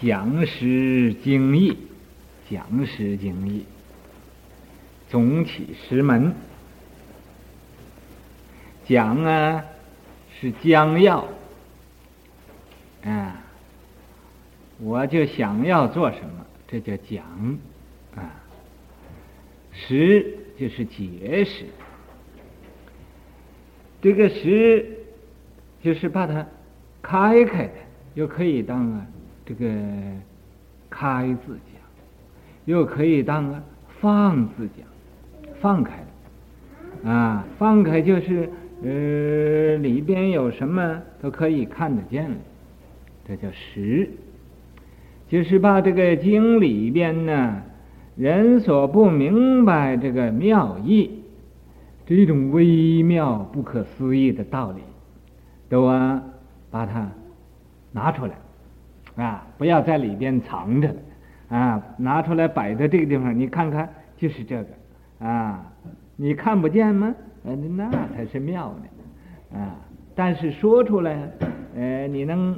[0.00, 1.76] 讲师经义，
[2.48, 3.64] 讲师经义，
[5.08, 6.32] 总起十门。
[8.86, 9.64] 讲啊，
[10.40, 11.26] 是将要，
[13.02, 13.42] 啊，
[14.78, 17.58] 我就想要做什么，这叫讲，
[18.14, 18.40] 啊，
[19.72, 21.66] 实就是解释，
[24.00, 25.04] 这个实
[25.82, 26.46] 就是把它
[27.02, 27.72] 开开的，
[28.14, 29.06] 又可以当啊。
[29.48, 29.66] 这个
[30.90, 31.80] 开字讲，
[32.66, 33.62] 又可以当个
[33.98, 34.86] 放字讲，
[35.58, 36.04] 放开
[37.02, 38.46] 啊，放开就是
[38.84, 42.36] 呃里边有什么都可以看得见了，
[43.26, 44.10] 这叫实，
[45.28, 47.62] 就是把这个经里边呢
[48.16, 51.22] 人所不明白这个妙义，
[52.04, 54.82] 这种微妙不可思议的道理，
[55.70, 56.22] 都啊
[56.70, 57.10] 把它
[57.92, 58.34] 拿出来。
[59.18, 60.94] 啊，不要在里边藏着，
[61.48, 65.72] 啊，拿出来摆在这个地方，你看看，就是这个，啊，
[66.14, 67.12] 你看不见吗？
[67.42, 69.74] 呃，那才是妙呢，啊，
[70.14, 71.30] 但是说出来，
[71.74, 72.56] 呃，你能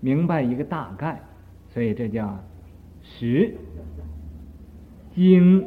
[0.00, 1.20] 明白一个大概，
[1.72, 2.36] 所以这叫
[3.04, 3.54] 实
[5.14, 5.64] 经，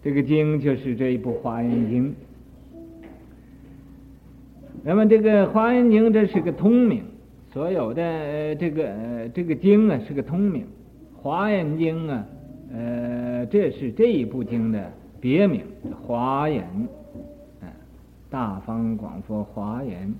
[0.00, 2.10] 这个经就是这一部《华严经》，
[4.84, 7.02] 那么这个《华严经》这是个通名。
[7.50, 10.64] 所有的这个这个经啊是个通名，
[11.16, 12.26] 《华严经》啊，
[12.72, 15.62] 呃，这是这一部经的别名，
[15.94, 16.62] 《华严》
[17.64, 17.72] 啊，
[18.28, 20.14] 大方广佛华严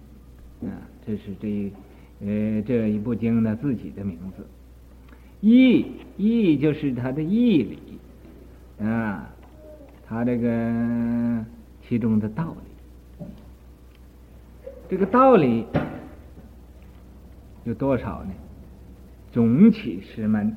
[0.62, 0.72] 啊，
[1.06, 1.72] 这是这一
[2.20, 4.46] 呃这一部经的自己的名字。
[5.40, 5.84] 义
[6.16, 7.78] 义就是它的义理
[8.84, 9.30] 啊，
[10.06, 11.44] 它这个
[11.86, 12.56] 其中的道
[13.18, 13.26] 理，
[14.88, 15.66] 这个道理。
[17.68, 18.32] 有多少呢？
[19.30, 20.56] 总起十门，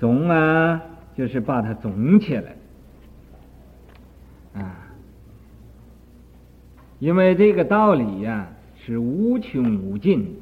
[0.00, 0.82] 总啊，
[1.16, 2.56] 就是把它总起来
[4.54, 4.90] 啊。
[6.98, 8.48] 因为这个道理呀、
[8.84, 10.40] 是无穷无尽，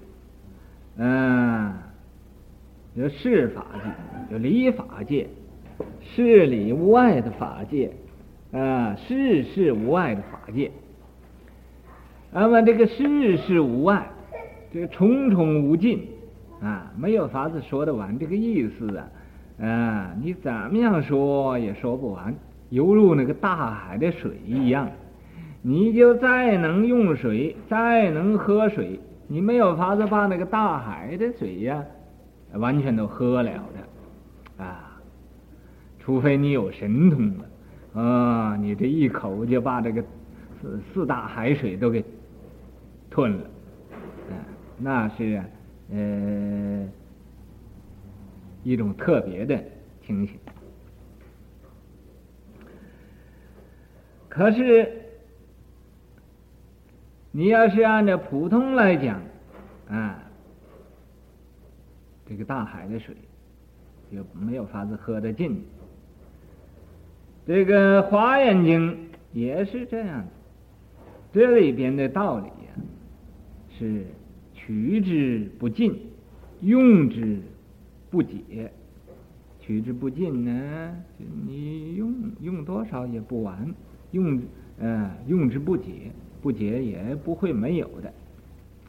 [0.97, 1.75] 嗯，
[2.95, 5.29] 有事法界，有理法界，
[6.01, 7.93] 事理无碍的法界，
[8.53, 10.73] 啊，事事无碍的法界。
[12.39, 14.07] 那么这个世事无碍，
[14.71, 16.07] 这个重重无尽，
[16.61, 18.19] 啊，没有法子说得完。
[18.19, 19.09] 这个意思啊，
[19.67, 22.35] 啊，你怎么样说也说不完，
[22.69, 24.87] 犹如那个大海的水一样。
[25.63, 31.83] 你就再能用水，再能喝水，你没有法子把那个大海的水呀，
[32.53, 33.51] 完全都喝了
[34.59, 35.01] 的，啊，
[35.99, 40.05] 除非你有神通了，啊，你这一口就把这个
[40.61, 42.05] 四四大海水都给。
[43.16, 43.44] 吞了，
[44.28, 44.37] 啊，
[44.77, 45.43] 那是
[45.91, 46.87] 呃
[48.62, 49.59] 一种特别的
[50.03, 50.38] 情形。
[54.28, 54.93] 可是
[57.31, 59.19] 你要是按照普通来讲，
[59.88, 60.22] 啊，
[62.27, 63.16] 这个大海的水
[64.12, 65.65] 就没有法子喝得尽。
[67.47, 68.93] 这个《华严经》
[69.33, 70.22] 也是这样，
[71.33, 72.50] 这里边的道理。
[73.79, 74.05] 是
[74.55, 75.95] 取之不尽，
[76.61, 77.41] 用之
[78.11, 78.71] 不竭。
[79.61, 83.57] 取之不尽呢，你用用多少也不完；
[84.13, 84.41] 用
[84.79, 88.09] 呃用之不竭，不竭也不会没有的。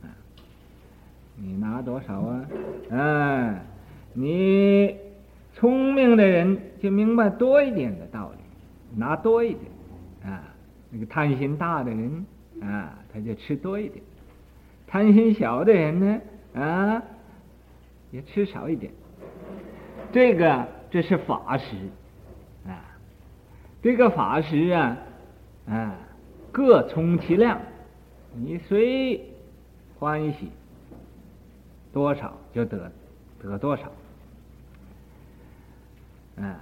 [0.03, 0.13] 啊，
[1.35, 2.47] 你拿多少啊？
[2.91, 3.61] 啊，
[4.13, 4.95] 你
[5.53, 10.31] 聪明的人就明白多一点的道理，拿多一点。
[10.31, 10.43] 啊，
[10.91, 12.25] 那个贪心大的人
[12.61, 14.03] 啊，他就吃多一点。
[14.87, 16.21] 贪心小的人呢，
[16.55, 17.03] 啊，
[18.09, 18.91] 也吃少一点。
[20.13, 21.75] 这个这是法识，
[22.65, 22.79] 啊，
[23.81, 24.97] 这个法识啊，
[25.67, 25.95] 啊，
[26.53, 27.59] 各充其量，
[28.33, 29.21] 你随
[29.99, 30.49] 欢喜
[31.91, 32.89] 多少就得
[33.41, 33.91] 得多少，
[36.37, 36.57] 啊，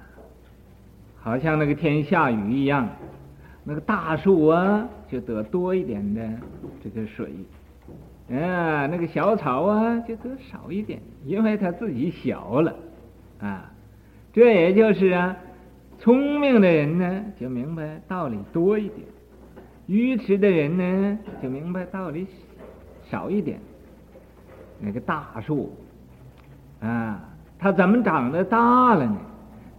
[1.22, 2.90] 好像那个天下雨一样，
[3.64, 6.28] 那个大树啊就得多一点的
[6.84, 7.32] 这个水。
[8.30, 12.76] 啊，那个小草啊，就得少一点，因为它自己小了，
[13.40, 13.72] 啊，
[14.34, 15.38] 这也就是啊，
[16.00, 19.08] 聪明的人呢就明白道理多一点，
[19.86, 22.26] 愚痴的人呢就明白道理
[23.10, 23.60] 少一点。
[24.80, 25.72] 那个大树，
[26.82, 27.24] 啊，
[27.60, 29.18] 它怎么长得大了呢？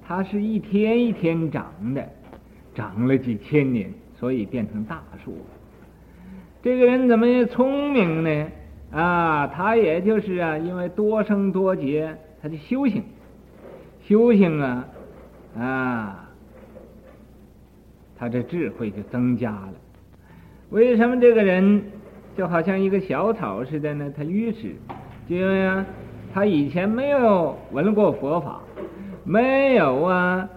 [0.07, 2.09] 它是一天一天长的，
[2.75, 5.37] 长了几千年，所以变成大树。
[6.67, 8.47] 这个人怎么也聪明呢？
[8.91, 13.05] 啊，他也就是啊，因为多生多劫，他的修行，
[14.03, 14.89] 修行啊，
[15.57, 16.29] 啊，
[18.19, 19.75] 他这智慧就增加了。
[20.71, 21.85] 为什么这个人
[22.37, 24.13] 就好像一个小草似的呢？
[24.17, 24.75] 他愚痴，
[25.29, 25.87] 就因为啊，
[26.35, 28.61] 他以前没有闻过佛法，
[29.23, 30.49] 没有啊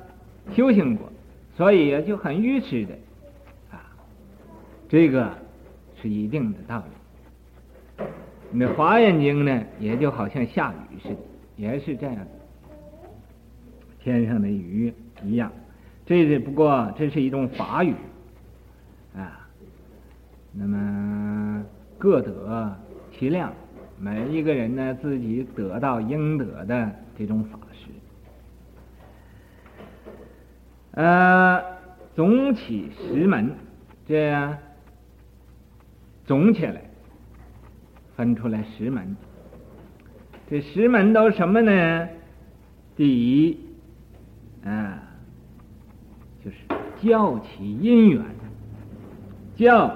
[0.55, 1.07] 修行过，
[1.55, 2.95] 所以就很愚痴的
[3.69, 3.77] 啊。
[4.89, 5.29] 这个
[6.01, 6.83] 是一定的道
[7.97, 8.05] 理。
[8.51, 11.17] 那《华严经》呢，也就好像下雨似的，
[11.55, 12.17] 也是这样，
[13.99, 14.93] 天上的雨
[15.23, 15.51] 一样。
[16.05, 17.93] 这是不过这是一种法语
[19.15, 19.47] 啊。
[20.51, 21.63] 那么
[21.99, 22.75] 各得
[23.11, 23.53] 其量，
[23.99, 27.89] 每一个人呢，自己得到应得的这种法师。
[30.93, 31.61] 呃，
[32.15, 33.51] 总起十门，
[34.07, 34.57] 这样
[36.29, 36.79] 总起来
[38.15, 39.17] 分出来十门。
[40.47, 42.07] 这十门都什么呢？
[42.95, 43.57] 第一，
[44.63, 45.01] 啊，
[46.45, 46.57] 就是
[47.01, 48.23] 教起因缘，
[49.55, 49.91] 教。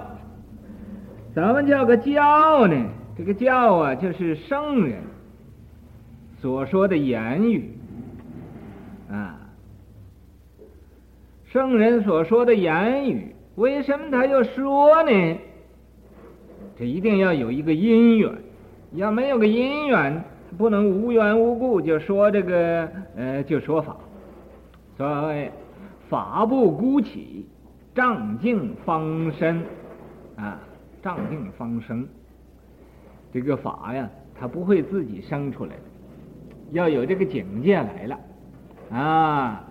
[1.36, 2.84] 怎么叫个教呢？
[3.16, 5.04] 这个教啊，就是圣人
[6.42, 7.78] 所说的言语
[9.08, 9.40] 啊。
[11.46, 15.38] 圣人所说的言语，为什么他要说呢？
[16.78, 18.32] 这一定要有一个因缘，
[18.94, 20.24] 要没有个因缘，
[20.58, 23.96] 不能无缘无故就说这个呃，就说法。
[24.98, 25.52] 所谓
[26.10, 27.46] 法不孤起，
[27.94, 29.64] 障境方生
[30.36, 30.60] 啊。
[31.02, 32.08] 障境方生，
[33.34, 34.10] 这个法呀，
[34.40, 35.82] 它不会自己生出来的，
[36.72, 38.20] 要有这个境界来了，
[38.90, 39.64] 啊，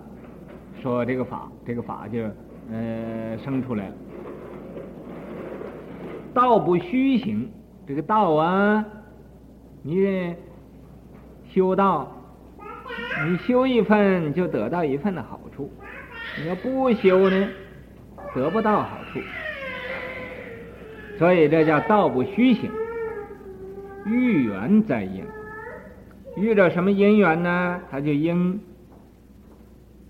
[0.83, 2.21] 说这个法，这个法就
[2.71, 3.95] 呃生出来了。
[6.35, 7.51] 道不虚行，
[7.87, 8.85] 这个道啊，
[9.83, 10.35] 你
[11.51, 12.11] 修道，
[13.27, 15.71] 你修一份就得到一份的好处，
[16.41, 17.49] 你要不修呢，
[18.35, 19.21] 得不到好处。
[21.19, 22.71] 所以这叫道不虚行，
[24.07, 25.25] 遇缘在应，
[26.37, 27.81] 遇着什么因缘呢？
[27.91, 28.59] 他就应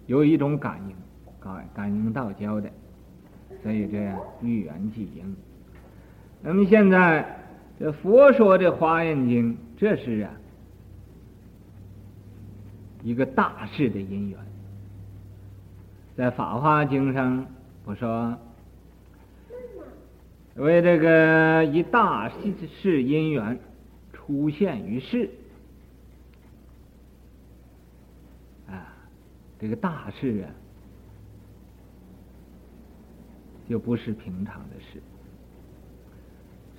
[0.06, 0.94] 有一种感应，
[1.40, 2.70] 感感应道交的，
[3.62, 5.36] 所以这样遇缘即应。
[6.42, 7.38] 那么现在
[7.78, 10.30] 这佛说这《华严经》，这是啊
[13.02, 14.38] 一个大事的因缘，
[16.16, 17.46] 在《法华经》上
[17.84, 18.38] 我说。
[20.56, 23.58] 为这个一大事因缘
[24.12, 25.30] 出现于世，
[28.68, 28.92] 啊，
[29.58, 30.52] 这个大事啊，
[33.66, 35.00] 就不是平常的事。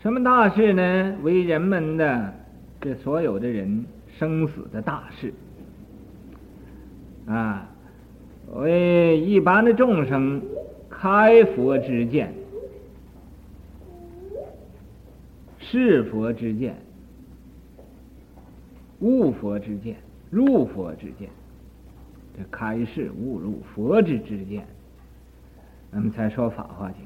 [0.04, 1.16] 什么大事呢？
[1.24, 2.34] 为人们的
[2.82, 3.86] 这所有的人
[4.20, 5.34] 生死的大事，
[7.26, 7.70] 啊，
[8.54, 10.42] 为一般的众生
[10.90, 12.34] 开佛之见。
[15.58, 16.76] 是佛之见，
[19.00, 19.96] 悟佛之见，
[20.30, 21.30] 入佛之见，
[22.38, 24.68] 这开示悟入佛之之见，
[25.92, 27.00] 那么才说《法华经》。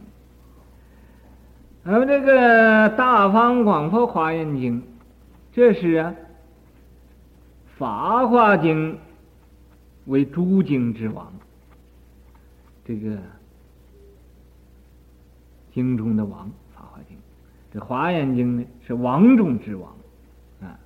[1.88, 4.82] 咱们这个《大方广佛华严经》，
[5.54, 6.14] 这是啊，
[7.78, 8.94] 《法华经》
[10.08, 11.32] 为诸经之王，
[12.84, 13.18] 这个
[15.74, 16.52] 经中的王。
[16.76, 17.16] 法华经
[17.72, 19.90] 这《华严经》呢是王中之王，
[20.62, 20.78] 啊，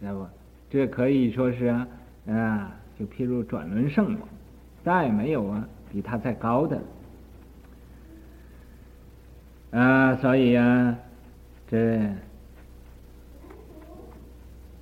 [0.00, 0.26] 知道不？
[0.70, 1.88] 这可以说是啊，
[2.28, 4.20] 啊，就譬如转轮圣王，
[4.82, 6.80] 再没有啊比他再高的，
[9.76, 10.96] 啊，所以啊，
[11.70, 12.10] 这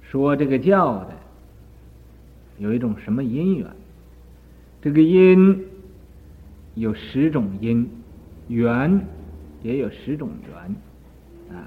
[0.02, 1.10] 说这个教的
[2.58, 3.68] 有一种什么因缘？
[4.80, 5.66] 这个因
[6.76, 7.90] 有十种因，
[8.46, 9.04] 缘
[9.64, 11.58] 也有十种缘。
[11.58, 11.66] 啊，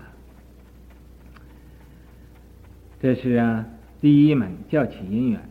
[3.02, 3.66] 这是啊，
[4.00, 5.42] 第一门教起因缘。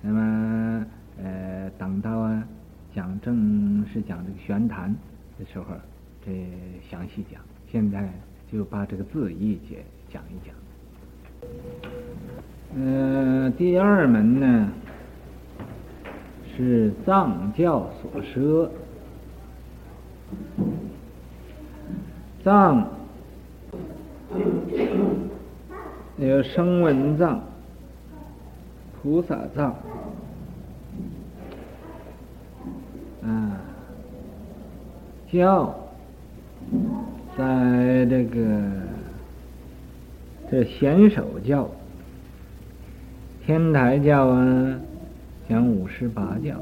[0.00, 0.86] 那么
[1.20, 2.46] 呃，等到啊
[2.94, 4.94] 讲正式讲这个玄谈
[5.40, 5.74] 的时候，
[6.26, 6.32] 这
[6.90, 7.40] 详细讲。
[7.70, 8.12] 现在
[8.52, 10.52] 就把这个字义解讲一讲。
[12.76, 14.68] 呃，第二门呢
[16.56, 18.68] 是藏教所摄，
[22.42, 22.88] 藏。
[26.18, 27.42] 有声闻藏、
[29.02, 29.76] 菩萨藏，
[33.22, 33.60] 啊，
[35.30, 35.74] 教
[37.36, 38.38] 在这个
[40.50, 41.68] 这显首教，
[43.44, 44.80] 天台教啊，
[45.46, 46.56] 讲五十八教，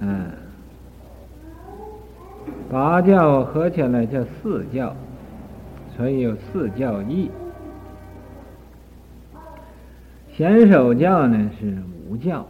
[0.00, 0.30] 嗯，
[2.70, 4.94] 八教合起来叫四教，
[5.96, 7.30] 所以有四教义。
[10.36, 12.46] 显首教呢是五教，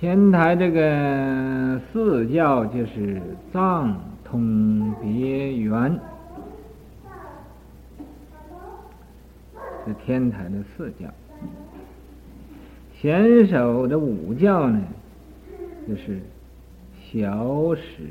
[0.00, 3.20] 天台这个四教就是
[3.52, 5.98] 藏通别圆。
[9.84, 11.08] 是天台的四教，
[12.94, 14.80] 显首的五教呢，
[15.88, 16.20] 就是
[17.10, 18.04] 小始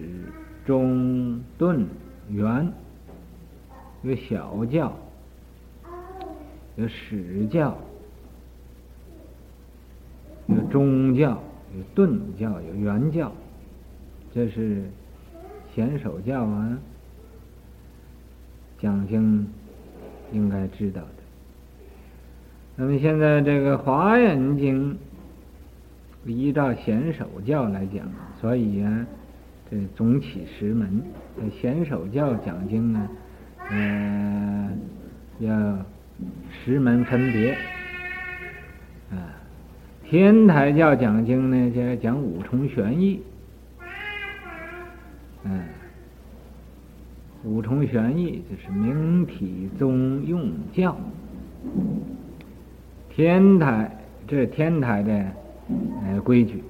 [0.66, 1.88] 中顿
[2.30, 2.70] 圆，
[4.02, 4.92] 有小教，
[6.76, 7.78] 有始教，
[10.48, 11.40] 有中教，
[11.78, 13.32] 有顿教，有圆教，
[14.34, 14.82] 这是
[15.76, 16.80] 显首教啊，
[18.80, 19.48] 讲经
[20.32, 21.08] 应该知道的。
[22.76, 24.98] 那么现在这个《华严经》
[26.30, 28.08] 依照显首教来讲，
[28.42, 29.06] 所以啊，
[29.70, 31.04] 这总起十门。
[31.40, 33.08] 这显首教讲经呢，
[33.70, 34.72] 呃，
[35.40, 35.78] 要
[36.66, 37.56] 十门分别。
[40.10, 43.22] 天台教讲经呢，就要讲五重玄义。
[45.44, 45.62] 嗯，
[47.44, 50.96] 五重玄义就是明体宗用教。
[53.10, 53.92] 天台，
[54.26, 55.26] 这是天台的
[56.06, 56.64] 呃规矩。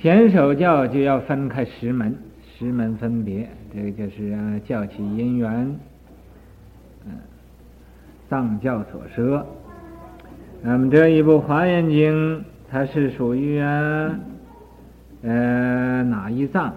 [0.00, 2.16] 显首教就要分开十门，
[2.56, 5.78] 十门分别，这个就是啊教起因缘，
[7.04, 7.12] 嗯，
[8.30, 9.46] 藏教所摄。
[10.60, 14.18] 那么这一部《华严经》，它是属于啊
[15.22, 16.74] 呃哪一藏？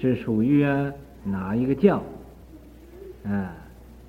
[0.00, 0.92] 是属于啊
[1.24, 2.02] 哪一个教？
[3.24, 3.52] 啊？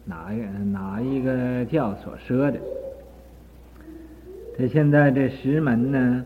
[0.06, 0.40] 哪一
[0.72, 2.60] 哪一个教所说的？
[4.58, 6.26] 这现在这十门呢，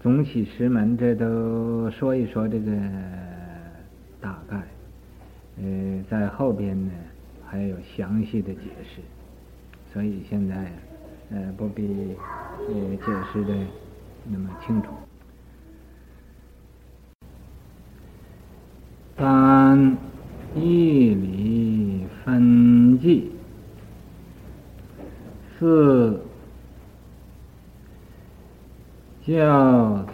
[0.00, 2.70] 总起十门，这都说一说这个
[4.20, 4.56] 大概。
[5.58, 6.92] 呃，在后边呢
[7.44, 9.00] 还有详细的解释，
[9.96, 10.54] 所以现在
[11.30, 12.14] 呃不必
[12.68, 13.54] 呃解释的
[14.24, 14.90] 那么清楚。
[19.16, 19.96] 三。
[20.54, 23.30] 义理分际，
[25.58, 26.18] 四
[29.26, 29.36] 教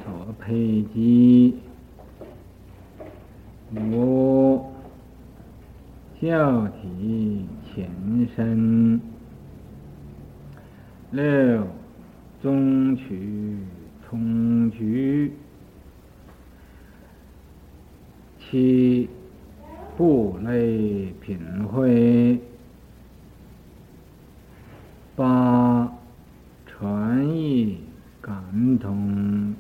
[0.03, 1.57] 所配机，
[3.77, 4.65] 五
[6.21, 7.89] 教体前
[8.35, 9.01] 身，
[11.13, 11.65] 六
[12.41, 13.59] 宗取
[14.09, 15.33] 从句，
[18.41, 19.09] 七。
[19.95, 22.41] 部类品会，
[25.15, 25.93] 八
[26.67, 27.79] 传译
[28.23, 29.55] 感统，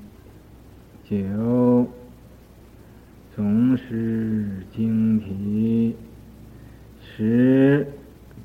[1.04, 1.86] 九
[3.36, 5.94] 总释经题，
[7.02, 7.86] 十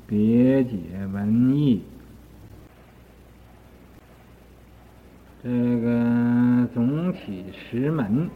[0.06, 0.76] 别解
[1.10, 1.80] 文义。
[5.42, 5.48] 这
[5.80, 8.28] 个总起十门，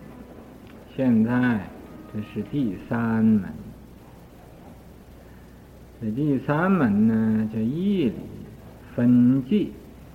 [0.97, 1.61] 现在。
[2.15, 3.51] 这是第三门，
[5.99, 8.13] 这第三门呢叫义理
[8.95, 9.73] 分际，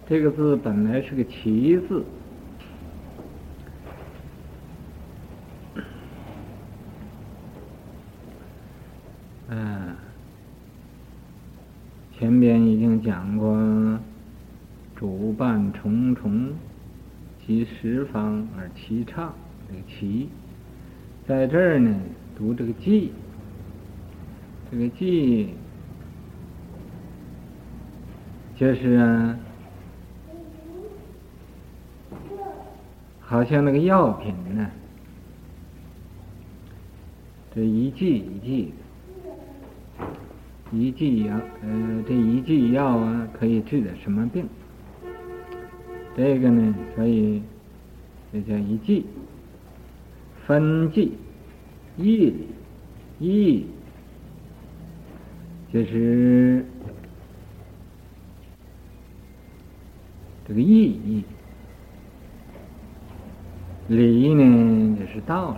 [0.08, 2.06] 这个字本来是个奇字，
[9.50, 9.96] 嗯，
[12.18, 13.58] 前边已经讲过，
[14.96, 16.54] 主办重重，
[17.46, 19.34] 及十方而齐唱，
[19.68, 20.30] 这个齐。
[21.28, 22.00] 在这儿呢，
[22.38, 23.12] 读这个“际”，
[24.72, 25.50] 这个“际”
[28.60, 29.38] 就是啊，
[33.22, 34.68] 好像那个药品呢，
[37.54, 38.74] 这一剂一剂
[40.72, 44.48] 的，一剂药，呃，这一剂药啊，可以治的什么病？
[46.16, 47.44] 这个呢，所以
[48.34, 49.06] 这叫一剂。
[50.48, 51.12] 分剂，
[51.98, 52.48] 义理，
[53.20, 53.66] 义
[55.72, 56.66] 就是
[60.48, 61.24] 这个意义，
[63.90, 65.58] 理呢就是道理，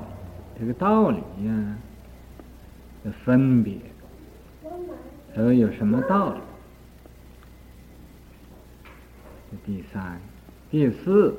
[0.59, 1.77] 这个道理呀
[3.03, 3.75] 的分别，
[5.35, 6.39] 都有什么道理？
[9.65, 10.19] 第三，
[10.71, 11.35] 第四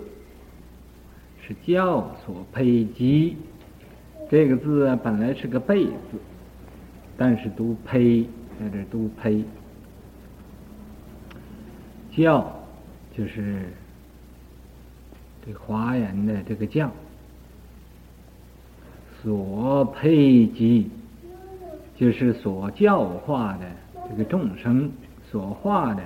[1.43, 1.55] 是。
[1.67, 3.37] 教所配机，
[4.31, 5.93] 这个字啊，本来是个贝字，
[7.17, 8.25] 但是读胚，
[8.59, 9.45] 在这读胚。
[12.13, 12.60] 教
[13.17, 13.65] 就是
[15.45, 16.91] 这华严的这个教，
[19.23, 20.89] 所配及
[21.97, 23.71] 就是所教化的
[24.09, 24.91] 这个众生
[25.31, 26.03] 所化的，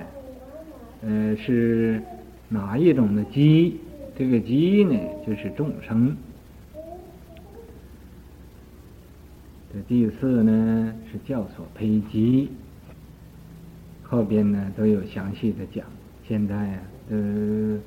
[1.03, 2.01] 呃，是
[2.49, 3.79] 哪一种的机？
[4.17, 4.97] 这个机呢，
[5.27, 6.15] 就是众生。
[9.73, 12.49] 这第四呢是教所胚及，
[14.03, 15.85] 后边呢都有详细的讲。
[16.27, 17.77] 现在呀，呃，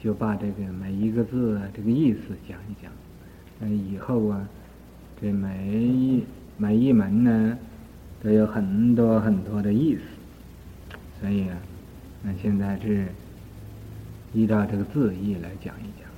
[0.00, 2.92] 就把这个每一个字啊，这个意思讲一讲。
[3.58, 4.48] 那以后啊，
[5.20, 6.24] 这每一
[6.56, 7.58] 每一门呢，
[8.22, 10.00] 都有很多很多的意思。
[11.20, 11.56] 所以啊，
[12.22, 13.06] 那现在是
[14.32, 16.08] 依照这个字义来讲一讲。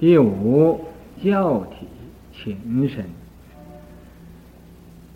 [0.00, 0.80] 第五，
[1.22, 1.86] 教体
[2.32, 3.04] 情身。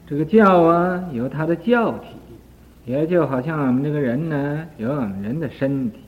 [0.06, 2.08] 这个教啊，有它的教体，
[2.84, 6.03] 也就好像我们这个人呢，有我们人的身体。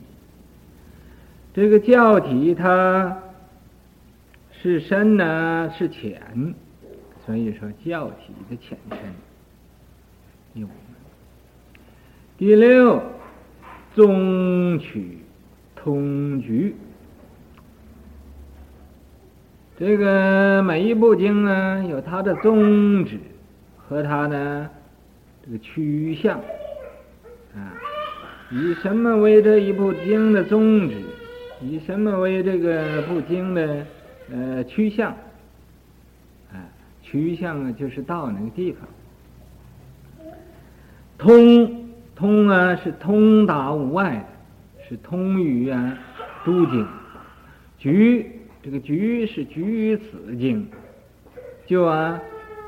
[1.57, 3.17] 这个教体它
[4.51, 6.53] 是深呢，是浅，
[7.25, 8.99] 所以说教体的浅深。
[10.53, 10.67] 第五，
[12.37, 13.01] 第六，
[13.95, 15.17] 宗取
[15.75, 16.75] 通局。
[19.79, 23.17] 这个每一部经呢，有它的宗旨。
[23.89, 24.69] 和它呢，
[25.43, 26.37] 这个趋向
[27.55, 27.73] 啊，
[28.51, 30.97] 以什么为这一部经的宗旨？
[31.61, 33.85] 以什么为这个部经的
[34.31, 35.11] 呃趋向？
[36.51, 36.61] 啊，
[37.01, 38.87] 趋向啊，就是到那个地方。
[41.17, 45.97] 通通啊，是通达无碍的，是通于啊
[46.45, 46.87] 诸经。
[47.79, 50.67] 局这个局是局于此经，
[51.65, 52.19] 就啊。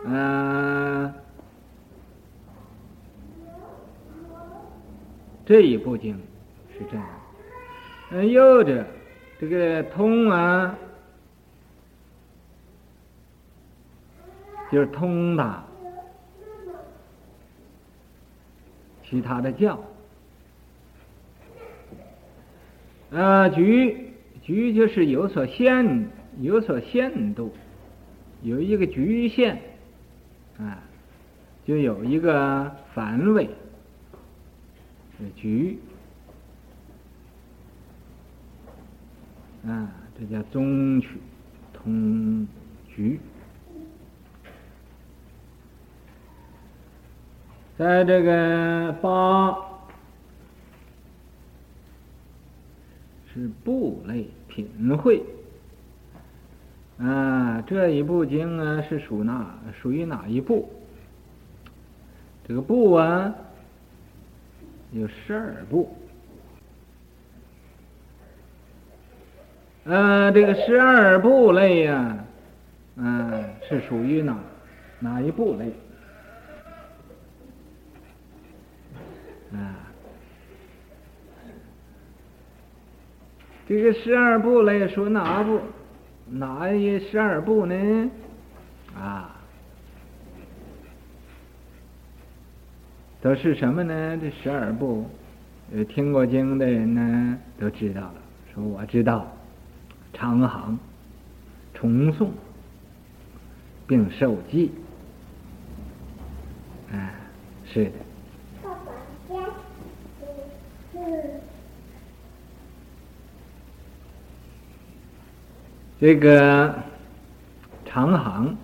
[0.06, 1.14] 嗯、
[5.46, 6.18] 这一部经
[6.72, 7.06] 是这样。
[8.12, 8.86] 嗯，有着
[9.40, 10.76] 这个通啊，
[14.72, 15.64] 就是通达
[19.04, 19.80] 其他的教。
[23.12, 27.54] 呃，局局就是有所限，有所限度，
[28.42, 29.62] 有一个局限。
[30.58, 30.78] 啊，
[31.66, 33.50] 就有一个范围
[35.36, 35.80] 局，
[39.68, 41.10] 啊，这叫中曲
[41.74, 42.48] 通
[42.88, 43.20] 局。
[47.78, 49.58] 在这个八
[53.34, 55.24] 是部类品会。
[56.98, 59.58] 啊，这一部经啊是属哪？
[59.82, 60.70] 属于哪一部？
[62.46, 63.34] 这个部啊
[64.92, 65.96] 有十二部。
[69.90, 72.16] 呃，这个十二部类呀，
[72.96, 74.38] 嗯，是属于哪
[75.00, 75.66] 哪一部类？
[79.52, 79.74] 啊，
[83.68, 85.60] 这个十二部类属哪部？
[86.28, 88.12] 哪一十二部呢？
[88.96, 89.36] 啊，
[93.22, 94.20] 都是什么呢？
[94.22, 95.10] 这十二部，
[95.74, 98.14] 呃，听过经的人呢都知道了。
[98.54, 99.28] 说我知道，
[100.20, 100.78] 长行、
[101.74, 102.28] 重诵，
[103.88, 104.70] 并受记。
[106.92, 107.16] 啊，
[107.66, 107.92] 是的。
[116.02, 116.76] 这个
[117.86, 118.58] 长行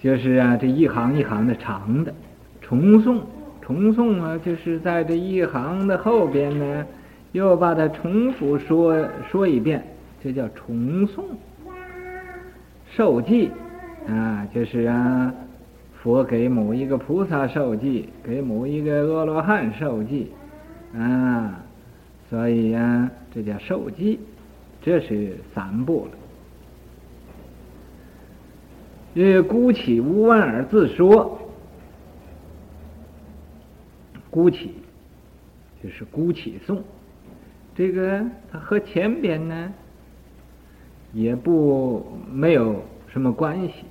[0.00, 2.14] 就是啊，这一行一行的长的
[2.62, 3.20] 重诵，
[3.60, 6.86] 重诵啊，就是在这一行的后边呢，
[7.32, 9.84] 又把它重复说说一遍，
[10.22, 11.24] 这叫重诵。
[12.94, 13.50] 受记
[14.06, 15.34] 啊，就是啊，
[16.02, 20.30] 佛给某一个菩萨受记，给某一个阿罗汉受记
[20.94, 21.58] 啊，
[22.28, 24.20] 所以呀、啊，这叫受记。
[24.84, 26.18] 这是三部了。
[29.14, 31.38] 因为孤起无问而自说，
[34.28, 34.74] 孤起
[35.82, 36.80] 就是孤起诵，
[37.74, 39.72] 这个它和前边呢
[41.12, 43.84] 也不没有什么关系，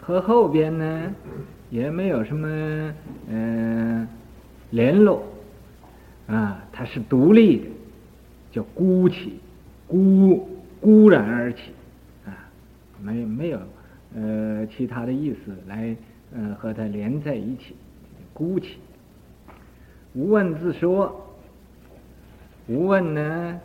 [0.00, 1.14] 和后边呢
[1.70, 2.48] 也没有什么
[3.28, 4.08] 嗯、呃、
[4.70, 5.24] 联络
[6.26, 7.64] 啊，它是独立的，
[8.50, 9.38] 叫孤起。
[9.86, 10.48] 孤
[10.80, 11.72] 孤然而起，
[12.24, 12.32] 啊，
[13.02, 13.58] 没没有
[14.16, 15.94] 呃其他的意思来
[16.34, 17.76] 呃和它连在一起，
[18.32, 18.78] 孤起。
[20.14, 21.21] 无问自说，
[22.72, 23.60] 无问呢，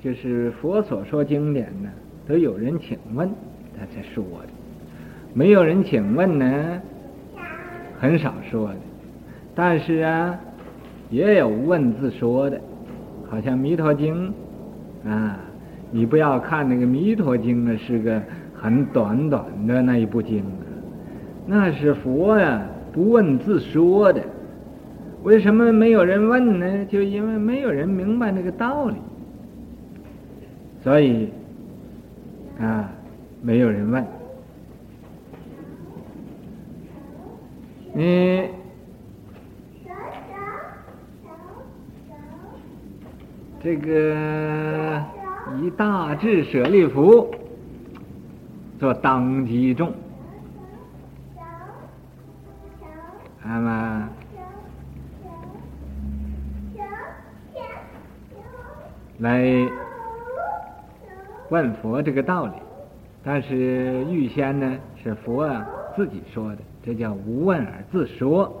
[0.00, 1.90] 就是佛所说经典呢，
[2.28, 3.28] 都有人请问，
[3.76, 4.52] 他才说的；
[5.32, 6.80] 没有人请问呢，
[7.98, 8.76] 很少说的。
[9.52, 10.38] 但是啊，
[11.10, 12.60] 也有问自说的，
[13.28, 14.32] 好像《弥陀经》
[15.08, 15.36] 啊，
[15.90, 18.22] 你不要看那个《弥陀经》呢，是个
[18.54, 20.70] 很短短的那一部经啊，
[21.46, 24.22] 那是佛呀、啊，不问自说的。
[25.24, 26.84] 为什么没有人问呢？
[26.84, 28.96] 就因为没有人明白那个道理，
[30.82, 31.30] 所以
[32.60, 32.90] 啊，
[33.40, 34.06] 没有人问。
[37.94, 38.48] 你
[43.62, 45.02] 这个
[45.62, 47.34] 以大智舍利弗
[48.78, 49.90] 做当机众，
[53.42, 53.93] 那么。
[59.18, 59.44] 来
[61.50, 62.54] 问佛这个道理，
[63.22, 68.60] 但是预先呢是佛啊自己说的，这叫无问而自说。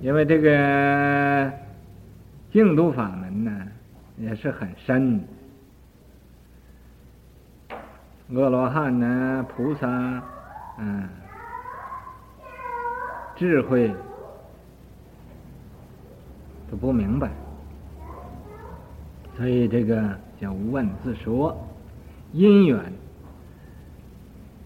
[0.00, 1.52] 因为这个
[2.50, 3.66] 净土法门呢
[4.16, 5.18] 也是很深
[8.28, 9.86] 的，阿罗汉呢菩萨，
[10.78, 11.08] 嗯，
[13.36, 13.92] 智慧
[16.70, 17.30] 都不明白。
[19.36, 21.56] 所以这个叫无问自说，
[22.32, 22.92] 因缘。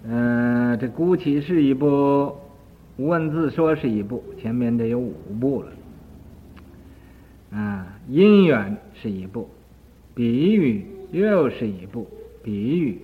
[0.06, 2.36] 嗯、这孤起是一部，
[2.98, 5.72] 无问自说是一部，前面得有五部了。
[7.56, 9.48] 啊，因缘是一部，
[10.14, 12.06] 比喻又是一部，
[12.42, 13.00] 比喻，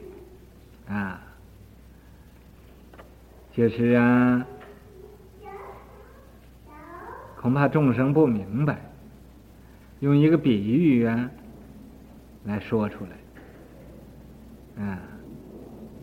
[0.89, 1.23] 啊，
[3.55, 4.45] 就是啊，
[7.41, 8.90] 恐怕众生不明白，
[10.01, 11.31] 用一个比喻啊。
[12.45, 14.99] 来说出来，啊，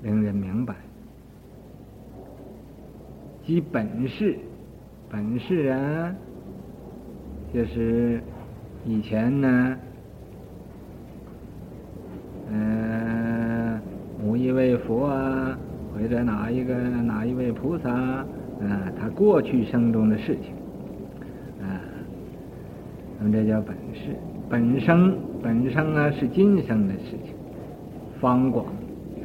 [0.04, 0.76] 令人明白。
[3.44, 4.38] 即本事，
[5.10, 6.16] 本事啊，
[7.52, 8.22] 就是
[8.86, 9.78] 以前呢，
[12.52, 13.82] 嗯、呃，
[14.24, 15.58] 某一位佛啊，
[15.92, 18.26] 或者哪一个哪一位菩萨啊，
[19.00, 20.54] 他过去生中的事情，
[23.32, 24.16] 这叫本事。
[24.50, 27.34] 本生本生啊，是今生的事情。
[28.20, 28.66] 方广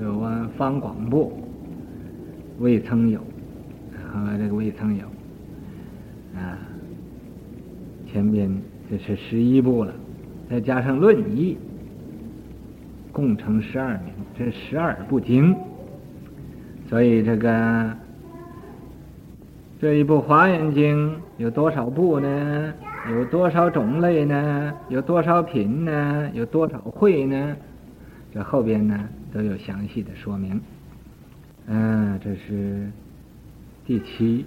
[0.00, 1.32] 有啊，方广部
[2.58, 3.20] 未曾有，
[4.12, 5.06] 啊，这个未曾有
[6.34, 6.58] 啊。
[8.10, 8.50] 前边
[8.90, 9.94] 这是十一部了，
[10.50, 11.56] 再加上论义，
[13.12, 15.54] 共成十二名，这十二部经。
[16.88, 17.96] 所以这个
[19.82, 22.72] 这一部华严经有多少部呢？
[23.10, 24.72] 有多少种类呢？
[24.88, 26.30] 有多少品呢？
[26.32, 27.56] 有多少会呢？
[28.32, 30.60] 这后边呢都有详细的说明。
[31.66, 32.92] 嗯，这是
[33.84, 34.46] 第七、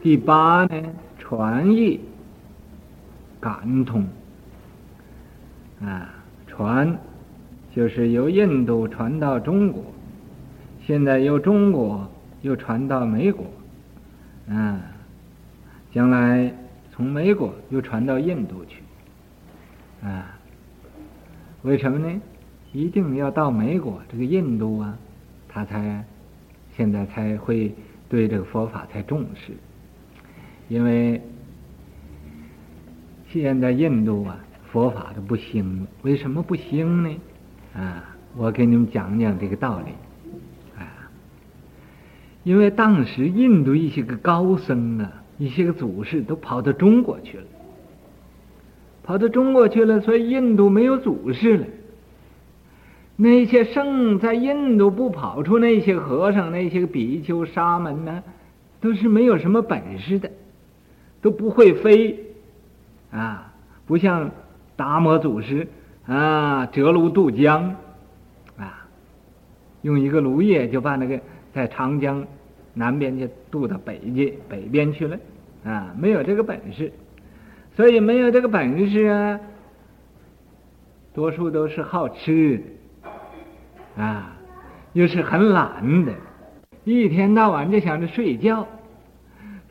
[0.00, 0.82] 第八呢？
[1.18, 2.00] 传译、
[3.38, 4.06] 感通。
[5.82, 6.08] 啊，
[6.46, 6.98] 传
[7.76, 9.84] 就是由印度传到中国，
[10.86, 12.10] 现在由中国
[12.42, 13.46] 又传到美国。
[14.48, 14.82] 啊，
[15.92, 16.52] 将来
[16.90, 18.82] 从美国又传到印度去，
[20.04, 20.36] 啊，
[21.62, 22.20] 为什么呢？
[22.72, 24.98] 一定要到美国这个印度啊，
[25.48, 26.04] 他才
[26.76, 27.72] 现在才会
[28.08, 29.52] 对这个佛法才重视，
[30.68, 31.22] 因为
[33.28, 34.36] 现在印度啊
[34.72, 37.16] 佛法都不兴了，为什么不兴呢？
[37.76, 39.92] 啊，我给你们讲讲这个道理。
[42.44, 47.44] 因为当时印度一些个高僧啊，一些个祖师都跑到中国去了，
[49.04, 51.66] 跑到中国去了，所以印度没有祖师了。
[53.14, 58.22] 那些圣在印度不跑出那些和尚、那些个比丘、沙门呢，
[58.80, 60.28] 都是没有什么本事的，
[61.20, 62.18] 都不会飞，
[63.12, 63.52] 啊，
[63.86, 64.28] 不像
[64.74, 65.68] 达摩祖师
[66.06, 67.76] 啊，折芦渡江，
[68.56, 68.84] 啊，
[69.82, 71.20] 用一个芦叶就把那个。
[71.54, 72.26] 在长江
[72.74, 75.18] 南边就渡到北界北边去了，
[75.64, 76.90] 啊，没有这个本事，
[77.76, 79.40] 所以没有这个本事啊，
[81.14, 82.62] 多数都是好吃
[83.96, 84.36] 的，啊，
[84.94, 86.12] 又是很懒的，
[86.84, 88.66] 一天到晚就想着睡觉，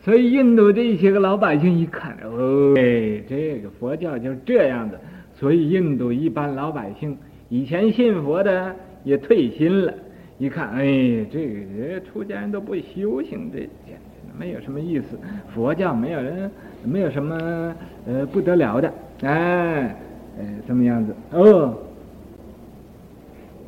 [0.04, 5.00] 所以印度这些个老百姓一看，哦，哎，这个佛教就这样子，
[5.34, 7.18] 所以印度一般老百姓
[7.50, 9.94] 以前信佛的也退心了，
[10.42, 10.84] 一看，哎，
[11.32, 15.16] 这个人出家人都不修行，这简直没有什么意思。
[15.54, 16.50] 佛教没有人，
[16.84, 17.76] 没有什么
[18.08, 19.96] 呃不得了的，哎，
[20.40, 21.78] 呃，这么样子哦。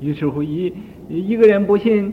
[0.01, 0.73] 于是乎一
[1.07, 2.11] 一个人不信，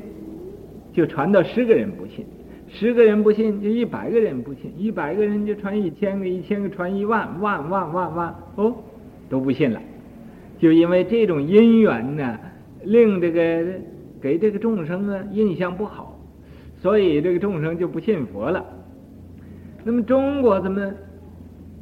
[0.93, 2.27] 就传到十个人不信。
[2.69, 8.77] 十个人不信，就一百个人不信；一百个人就传一千个，一千个传一万，万万万万哦，
[9.31, 9.81] 都不信了。
[10.59, 12.39] 就因为这种因缘呢，
[12.85, 13.65] 令这个
[14.21, 16.19] 给这个众生啊印象不好，
[16.79, 18.65] 所以这个众生就不信佛了。
[19.85, 20.93] 那么中国怎么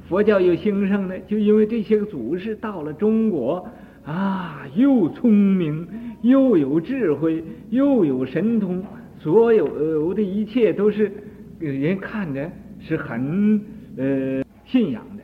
[0.09, 1.19] 佛教又兴盛呢？
[1.27, 3.69] 就因为这些个祖师到了中国
[4.05, 5.87] 啊，又聪明，
[6.23, 8.83] 又有智慧，又有神通。
[9.19, 11.13] 所有，的一切都是
[11.59, 12.49] 给人看着
[12.79, 13.61] 是很
[13.97, 15.23] 呃信仰的，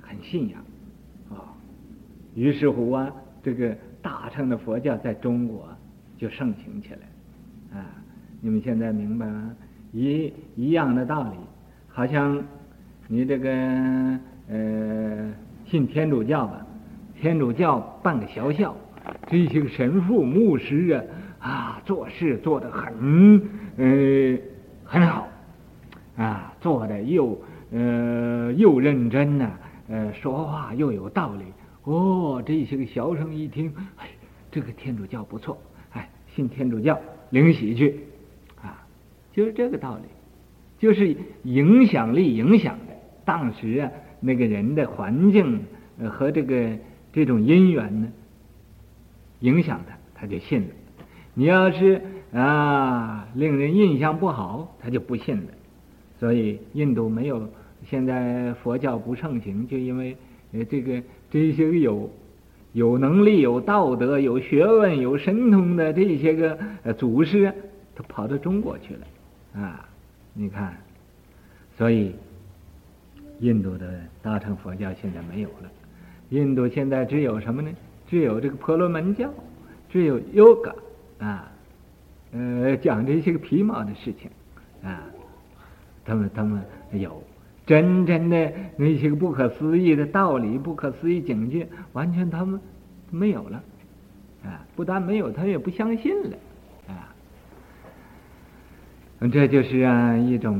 [0.00, 0.60] 很信仰
[1.28, 1.52] 啊。
[2.36, 5.68] 于是乎啊，这个大乘的佛教在中国
[6.18, 7.86] 就盛行起来啊。
[8.40, 9.54] 你们现在明白吗？
[9.92, 11.36] 一一样的道理，
[11.88, 12.42] 好像
[13.08, 13.50] 你这个
[14.48, 15.32] 呃
[15.66, 16.66] 信天主教吧，
[17.20, 18.74] 天主教办个学校，
[19.28, 21.02] 这些个神父、牧师啊。
[21.44, 23.38] 啊，做事做得很，
[23.76, 24.38] 呃，
[24.82, 25.28] 很好，
[26.16, 27.38] 啊，做的又，
[27.70, 29.50] 呃，又认真呐、
[29.88, 31.44] 呃，说话又有道理。
[31.82, 34.08] 哦，这些个学生一听，哎，
[34.50, 35.58] 这个天主教不错，
[36.34, 38.00] 信天主教领洗去，
[38.60, 38.86] 啊，
[39.32, 40.02] 就是这个道理，
[40.78, 42.94] 就是影响力影响的。
[43.24, 45.60] 当时啊，那个人的环境
[46.10, 46.76] 和这个
[47.12, 48.08] 这种因缘呢，
[49.40, 50.68] 影响他，他就信了。
[51.34, 52.00] 你要是
[52.32, 55.48] 啊，令人印象不好，他就不信了。
[56.18, 57.48] 所以印度没有
[57.84, 60.16] 现在佛教不盛行，就因为
[60.52, 62.10] 呃这个这些有
[62.74, 66.58] 有能力、有道德、有学问、有神通的这些个
[66.94, 67.52] 祖师，
[67.94, 69.88] 都跑到中国去了啊！
[70.32, 70.76] 你看，
[71.78, 72.12] 所以
[73.38, 73.88] 印度的
[74.20, 75.70] 大乘佛教现在没有了。
[76.30, 77.70] 印度现在只有什么呢？
[78.08, 79.32] 只有这个婆罗门教，
[79.88, 80.74] 只有 Yoga。
[81.20, 81.48] 啊，
[82.32, 84.28] 呃，讲这些个皮毛的事情，
[84.82, 85.00] 啊，
[86.04, 86.60] 他们他们
[86.90, 87.22] 有
[87.66, 92.60] 真正的那些个不可思议的道理、不可思议境界，完全他们
[93.10, 93.62] 没有了，
[94.44, 96.36] 啊，不但没有，他也不相信了，
[96.88, 97.08] 啊，
[99.32, 100.54] 这就是啊一种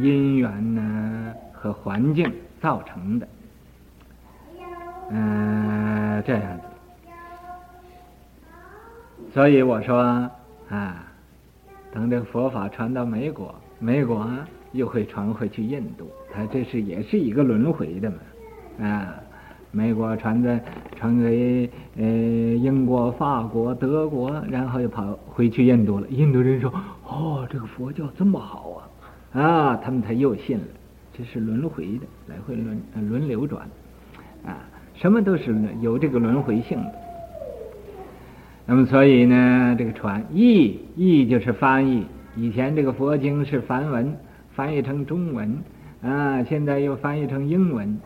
[0.00, 3.28] 因缘呢和环境造成的，
[5.10, 6.62] 嗯、呃，这样子。
[9.32, 10.30] 所以我说
[10.68, 11.04] 啊，
[11.92, 14.28] 等这个佛法传到美国，美国
[14.72, 18.16] 又会传回去印度，它这是也是一个轮回的嘛，
[18.86, 19.14] 啊，
[19.72, 20.60] 美国传的
[20.96, 26.06] 传给呃英国、法国、德国，然后又跑回去印度了。
[26.08, 26.72] 印度人说
[27.06, 28.80] ：“哦，这个佛教这么好啊！”
[29.40, 30.64] 啊，他们才又信了。
[31.12, 33.68] 这是轮回的，来回轮轮流转，
[34.44, 34.58] 啊，
[34.94, 36.92] 什么都是有这个轮回性的。
[38.66, 42.06] 那么，所以呢，这个传译译就是翻译。
[42.36, 44.16] 以前这个佛经是梵文，
[44.54, 45.58] 翻译成中文
[46.02, 47.98] 啊，现在又翻译成英文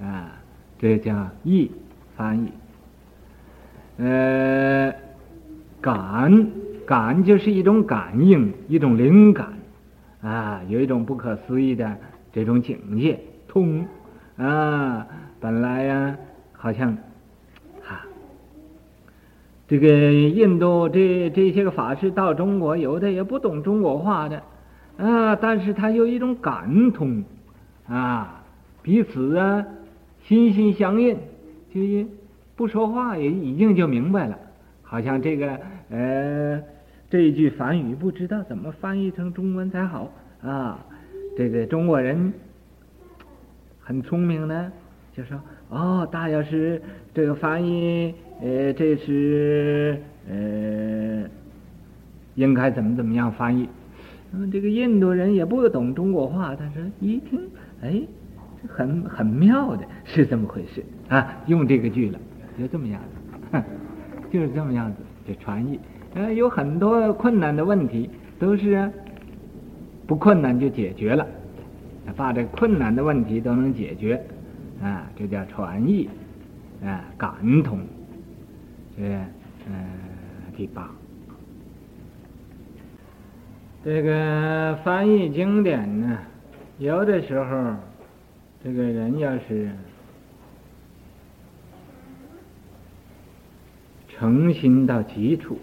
[0.00, 0.32] 啊，
[0.78, 1.70] 这叫译
[2.16, 2.52] 翻译。
[3.98, 4.94] 呃，
[5.80, 6.46] 感
[6.86, 9.52] 感就是一种感应，一种灵感
[10.22, 11.96] 啊，有一种不可思议的
[12.32, 13.86] 这种境界，通
[14.36, 15.06] 啊，
[15.40, 16.16] 本来呀、
[16.52, 16.96] 好像。
[19.68, 24.42] 这个印度这这些个法师到中国，有的也不懂中国话的，
[24.98, 27.24] 啊，但是他有一种感通，
[27.86, 28.44] 啊，
[28.82, 29.64] 彼此啊
[30.24, 31.16] 心心相印，
[31.74, 31.80] 就
[32.54, 34.38] 不说话也已经就明白了，
[34.82, 35.58] 好像这个
[35.90, 36.62] 呃
[37.10, 40.10] 这一句梵语不知道怎么翻译成中文才好
[40.42, 40.78] 啊，
[41.36, 42.32] 这个中国人
[43.80, 44.72] 很聪明呢，
[45.12, 46.80] 就说哦，大要是
[47.14, 48.14] 这个翻译。
[48.44, 49.96] 呃，这是
[50.28, 51.22] 呃，
[52.34, 53.68] 应该怎么怎么样翻译？
[54.34, 57.40] 嗯，这个印度人也不懂中国话，但是一听，
[57.82, 58.02] 哎，
[58.62, 61.36] 这很很妙的，是这么回事啊？
[61.46, 62.18] 用这个句了，
[62.58, 63.00] 就这么样
[63.52, 63.62] 子，
[64.32, 65.78] 就是这么样子，就传译。
[66.14, 68.90] 呃，有很多困难的问题，都是
[70.06, 71.26] 不困难就解决了，
[72.16, 74.22] 把这困难的问题都能解决，
[74.82, 76.08] 啊，这叫传译，
[76.84, 77.80] 啊，感通。
[78.96, 79.02] 这
[79.66, 79.74] 嗯，
[80.56, 80.90] 第八，
[83.84, 86.16] 这个翻译经典呢，
[86.78, 87.74] 有的时候，
[88.62, 89.68] 这个人要是
[94.08, 95.58] 诚心到极处，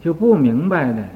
[0.00, 1.08] 就不明白的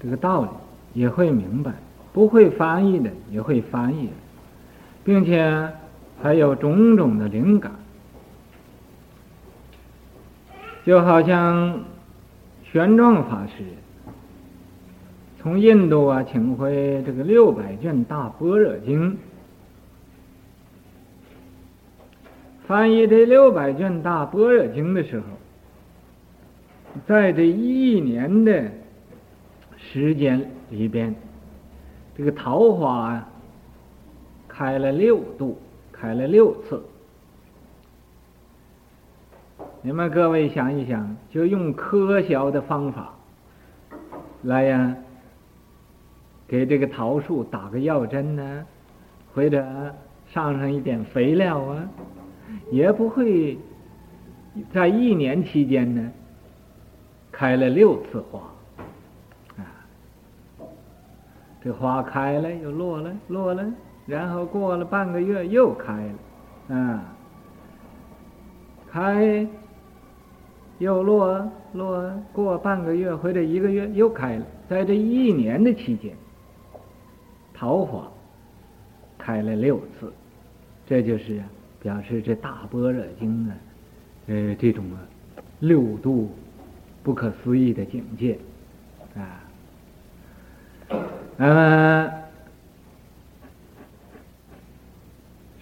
[0.00, 0.50] 这个道理
[0.94, 1.72] 也会明白，
[2.12, 4.10] 不会翻译的也会翻译，
[5.02, 5.72] 并且
[6.22, 7.72] 还有种种的灵感，
[10.84, 11.80] 就好像
[12.62, 13.64] 玄奘法师
[15.40, 19.16] 从印度啊请回这个六百卷大般若经。
[22.66, 25.26] 翻译这六百卷大般若经的时候，
[27.06, 28.70] 在这一年的
[29.76, 31.14] 时间里边，
[32.16, 33.28] 这个桃花啊
[34.48, 35.56] 开了六度，
[35.92, 36.82] 开了六次。
[39.80, 43.14] 你们各位想一想，就用科学的方法
[44.42, 44.94] 来呀，
[46.48, 48.66] 给这个桃树打个药针呢，
[49.32, 49.64] 或者
[50.26, 51.88] 上上一点肥料啊。
[52.70, 53.58] 也不会
[54.72, 56.10] 在一年期间呢，
[57.30, 58.40] 开了六次花，
[59.58, 59.68] 啊，
[61.62, 63.70] 这花开了又落了，落了，
[64.06, 65.92] 然后过了半个月又开
[66.68, 67.04] 了，啊，
[68.90, 69.46] 开
[70.78, 76.16] 又落，落过半个月或者一个月又开了，在这一年的期间，
[77.58, 78.08] 桃花
[79.18, 80.12] 开了六次，
[80.86, 81.42] 这就是。
[81.80, 83.54] 表示这大般若经呢，
[84.26, 84.98] 呃，这种啊
[85.60, 86.28] 六度
[87.04, 88.36] 不可思议的境界。
[89.14, 89.40] 啊，
[91.36, 92.12] 呃，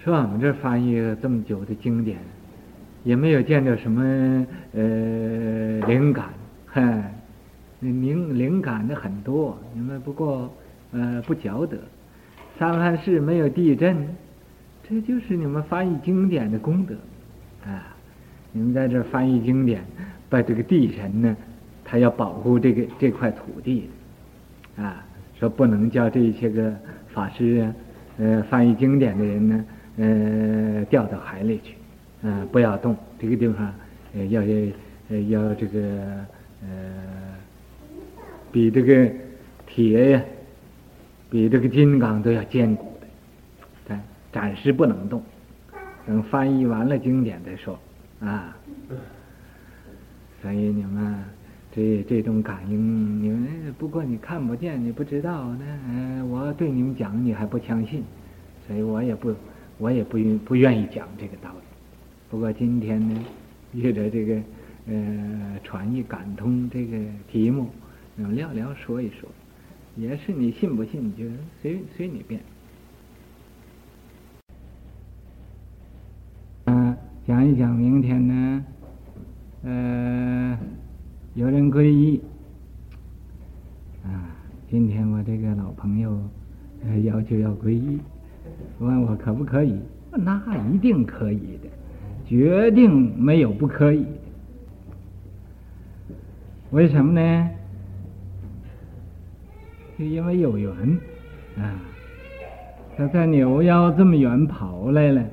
[0.03, 2.19] 说我们这翻译了这么久的经典，
[3.05, 6.31] 也没有见到什么呃灵感，
[6.65, 7.15] 嗨，
[7.81, 10.51] 灵灵感的很多，你们不过
[10.93, 11.79] 呃不晓得，
[12.59, 13.97] 三藩市没有地震。
[14.89, 16.95] 这就是你们翻译经典的功德，
[17.65, 17.93] 啊！
[18.53, 19.85] 你们在这翻译经典，
[20.31, 21.37] 把这个地神呢，
[21.85, 23.91] 他要保护这个这块土地，
[24.77, 25.05] 啊，
[25.41, 26.73] 说不能叫这些个
[27.13, 27.75] 法师啊，
[28.19, 29.65] 呃，翻译经典的人呢，
[29.97, 31.75] 呃，掉到海里去，
[32.27, 33.75] 啊，不要动这个地方，
[34.15, 34.41] 呃，要
[35.29, 35.81] 要这个
[36.63, 36.69] 呃，
[38.53, 39.11] 比这个
[39.67, 40.23] 铁呀，
[41.31, 43.07] 比这个金刚都要坚固的，
[43.87, 44.03] 但。
[44.33, 45.23] 暂时不能动，
[46.07, 47.79] 等翻译完了经典再说
[48.21, 48.55] 啊。
[50.43, 51.25] 所以你们
[51.75, 58.05] 这这种感应，你们不过你看不见，你不知道，那我对你们讲，你还不相信，
[58.67, 59.35] 所以我也不
[59.79, 61.65] 我也不愿不愿意讲这个道理。
[62.29, 63.25] 不过今天呢，
[63.73, 64.35] 遇着这个
[64.89, 67.71] 呃传译感通这个题目，
[68.15, 69.27] 那么聊聊说一说，
[69.97, 71.25] 也是你信不信，就
[71.63, 72.41] 随随你便。
[77.27, 78.65] 讲一讲，明天呢，
[79.65, 80.57] 呃，
[81.35, 82.21] 有人皈依，
[84.05, 84.31] 啊，
[84.71, 86.17] 今天我这个老朋友，
[86.85, 87.99] 呃，要求要皈依，
[88.79, 89.77] 问我可不可以？
[90.13, 90.41] 那
[90.73, 91.69] 一定可以的，
[92.25, 94.07] 决定没有不可以。
[96.71, 97.51] 为什么呢？
[99.99, 100.73] 就因为有缘，
[101.59, 101.81] 啊，
[102.97, 105.25] 他在纽腰这么远跑来了。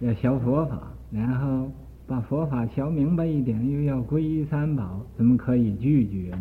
[0.00, 1.70] 要学佛法，然后
[2.08, 6.34] 把佛法学明白一点，又要皈依三宝，怎么可以拒绝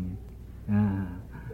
[0.68, 0.76] 呢？
[0.76, 1.08] 啊，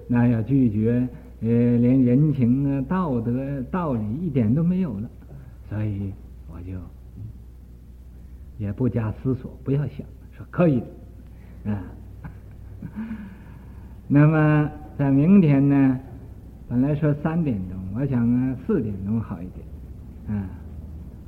[0.07, 1.05] 那要拒绝，
[1.41, 5.09] 呃，连人情啊、道德、道理一点都没有了。
[5.69, 6.13] 所以
[6.49, 6.71] 我就
[8.57, 9.97] 也不加思索，不要想，
[10.31, 10.81] 说可以
[11.65, 11.83] 的，啊。
[14.07, 15.99] 那么在明天呢，
[16.67, 20.49] 本来说三点钟，我想啊，四点钟好一点，啊。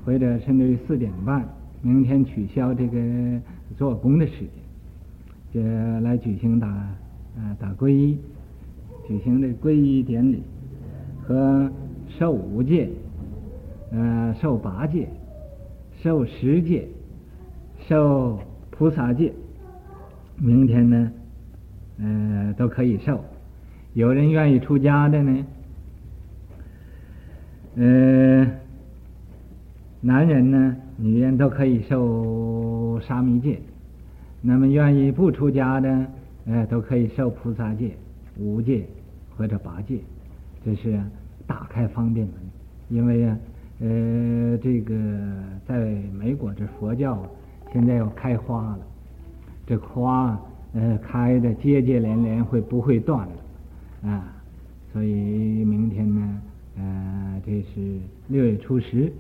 [0.03, 1.47] 或者甚至于四点半，
[1.83, 2.97] 明天取消这个
[3.77, 4.39] 做工的时
[5.53, 8.17] 间，就来举行打啊打皈依，
[9.07, 10.41] 举行这皈依典礼
[11.21, 11.69] 和
[12.07, 12.89] 受五戒，
[13.91, 15.07] 呃受八戒，
[16.01, 16.87] 受十戒，
[17.87, 18.39] 受
[18.71, 19.31] 菩萨戒，
[20.37, 21.11] 明天呢，
[21.99, 23.23] 呃都可以受。
[23.99, 25.45] 有人愿意出家的呢，
[27.75, 28.47] 呃。
[30.01, 33.59] 男人呢，女人都可以受沙弥戒，
[34.41, 36.05] 那么愿意不出家的，
[36.45, 37.91] 呃，都可以受菩萨戒、
[38.37, 38.85] 五戒
[39.35, 39.99] 或者八戒，
[40.63, 40.97] 这是
[41.45, 42.35] 打开方便门。
[42.87, 43.37] 因为啊，
[43.81, 44.95] 呃，这个
[45.67, 45.77] 在
[46.17, 47.21] 美国这佛教
[47.73, 48.79] 现在要开花了，
[49.67, 50.39] 这花
[50.71, 53.33] 呃开的接接连连，会不会断了
[54.03, 54.35] 啊？
[54.91, 55.13] 所以
[55.63, 56.41] 明天呢，
[56.77, 59.11] 呃，这是六月初十。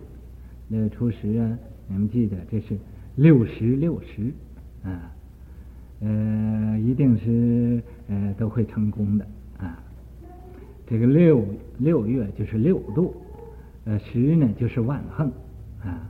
[0.69, 1.57] 六月初十啊，
[1.87, 2.77] 你们记得这是
[3.15, 4.31] 六十六十，
[4.83, 5.11] 啊，
[5.99, 9.25] 呃，一定是呃都会成功的
[9.57, 9.77] 啊。
[10.87, 11.43] 这个六
[11.77, 13.15] 六月就是六度，
[13.85, 15.31] 呃，十呢就是万横，
[15.83, 16.07] 啊，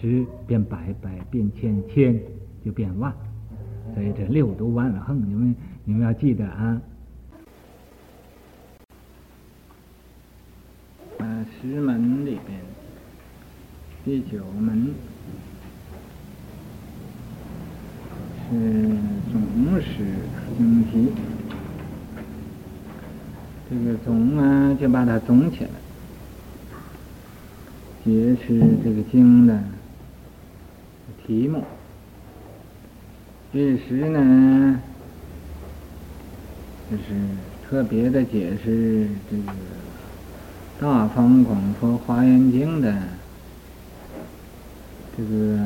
[0.00, 2.20] 十变百，百变千，千
[2.64, 3.12] 就变万，
[3.94, 5.54] 所以这六度万横，你们
[5.84, 6.80] 你们要记得啊。
[11.58, 12.60] 呃，十门里边
[14.04, 14.94] 第九门
[18.44, 18.56] 是
[19.32, 20.04] 总始
[20.56, 21.12] 经题。
[23.68, 25.70] 这个总啊，就把它总起来，
[28.04, 29.60] 解释这个经的
[31.26, 31.64] 题目。
[33.52, 34.80] 第十呢，
[36.90, 37.02] 就是
[37.68, 39.42] 特别的解释这个
[40.80, 42.94] 《大方广佛华严经》的
[45.16, 45.58] 这个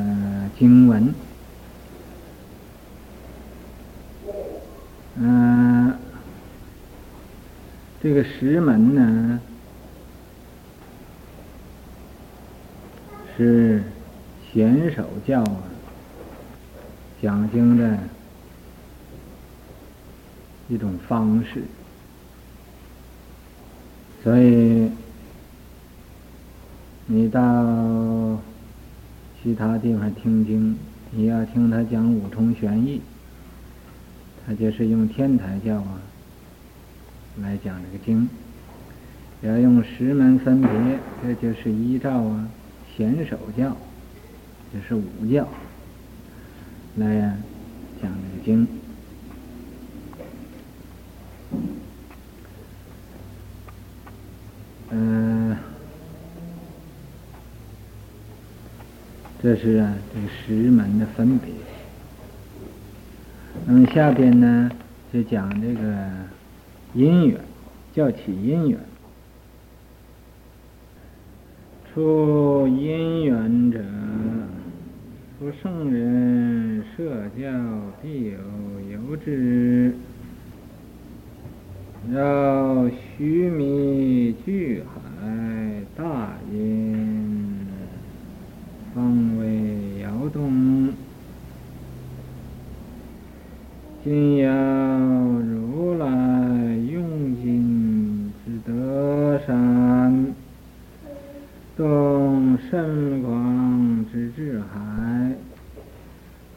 [0.59, 1.15] 经文，
[5.17, 5.95] 嗯、
[8.03, 9.41] 这个石门呢，
[13.37, 13.83] 是
[14.51, 15.63] 显首教啊
[17.21, 17.99] 讲经的
[20.71, 21.65] 一种方式，
[24.25, 24.91] 所以
[27.15, 28.39] 你到
[29.43, 30.75] 其他地方听经，
[31.11, 33.03] 你要听他讲五重玄义，
[34.47, 36.01] 他就是用天台教啊。
[37.43, 38.27] 来讲这个经，
[39.43, 40.71] 要用十门分别，
[41.23, 42.49] 这就是依照啊
[42.97, 43.77] 显首教，
[44.73, 45.47] 就是五教
[46.97, 47.37] 来
[48.01, 48.67] 讲这个经。
[59.43, 61.51] 这是啊这个十门的分别。
[63.67, 64.71] 那么下边呢
[65.13, 65.81] 就讲这个。
[66.95, 67.41] 因缘，
[67.95, 68.79] 叫起因缘。
[71.89, 73.83] 出因缘者，
[75.39, 77.49] 夫圣人设教
[78.03, 78.39] 必有
[78.93, 79.95] 由之。
[82.13, 87.67] 要须弥巨海，大因
[88.95, 90.93] 方为摇动。
[94.03, 94.53] 今要。
[102.71, 105.33] 深广之智海，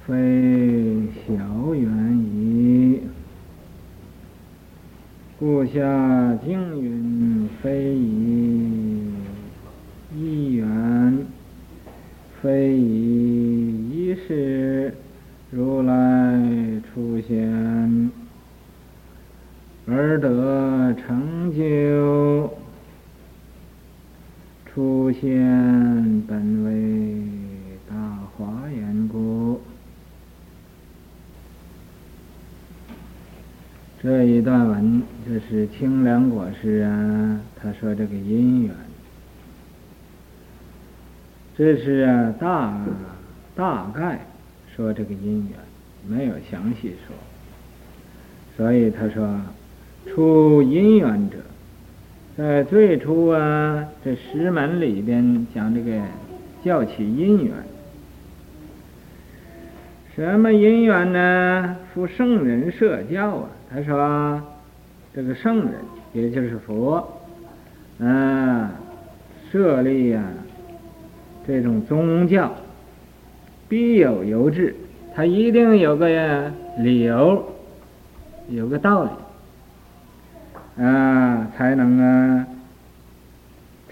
[0.06, 3.02] 非小缘矣。
[5.38, 9.10] 故下经云：非以
[10.16, 11.18] 一缘，
[12.42, 14.94] 非以一事，
[15.52, 15.92] 如来
[16.94, 17.20] 出
[17.86, 18.12] 现，
[19.88, 22.54] 而得成就。
[24.76, 27.16] 出现本为
[27.90, 27.96] 大
[28.36, 29.62] 华严故。
[34.04, 38.76] 这一段文就是清凉果师啊，他说这个因缘，
[41.58, 42.78] 这是大
[43.56, 44.28] 大概
[44.76, 45.58] 说这个因缘，
[46.06, 47.16] 没有详细说，
[48.56, 49.42] 所以他说
[50.08, 51.38] 出因缘者。
[52.38, 56.02] 在最初啊，这十门里边讲这个
[56.66, 57.54] 教起因缘，
[60.14, 61.78] 什么因缘呢？
[61.94, 64.42] 夫圣人设教啊，他说
[65.14, 65.76] 这个圣人
[66.12, 67.22] 也就是佛，
[68.02, 68.70] 啊，
[69.50, 70.22] 设立呀
[71.48, 72.54] 这种宗教，
[73.70, 74.76] 必有由之，
[75.16, 77.55] 他一定有个理由，
[78.50, 79.10] 有个道理。
[80.78, 82.46] 啊，才能啊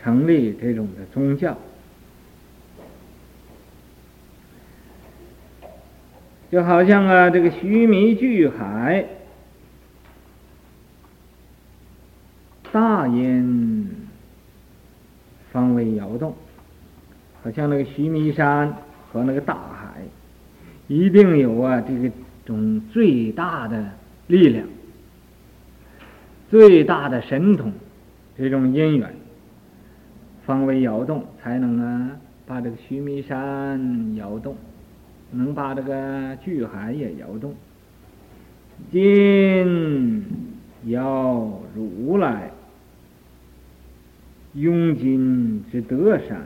[0.01, 1.58] 成立这种的宗教，
[6.51, 9.06] 就好像啊这个须弥巨海，
[12.74, 13.89] 大因
[15.54, 16.36] 方为摇动，
[17.41, 18.76] 好像那个须弥山
[19.10, 20.01] 和那个大海，
[20.89, 22.12] 一定有啊这个
[22.43, 23.89] 种最大的
[24.28, 24.67] 力量。
[26.49, 27.74] 最大的神通，
[28.38, 29.15] 这种因缘，
[30.45, 32.11] 方为摇动，才能啊
[32.45, 34.55] 把这个须弥山摇动，
[35.32, 37.55] 能把这个巨海也摇动。
[38.91, 40.26] 今
[40.86, 42.51] 摇如来
[44.53, 46.45] 拥今之德山，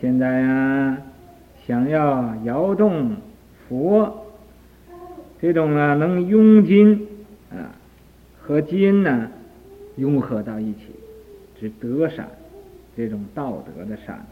[0.00, 0.98] 现在啊
[1.64, 3.16] 想要摇动
[3.68, 4.21] 佛，
[5.42, 7.08] 这种啊能拥金
[7.50, 7.74] 啊
[8.40, 9.28] 和金呢
[9.96, 10.86] 融合到一起，
[11.60, 12.28] 是德善，
[12.96, 14.24] 这种道德的善，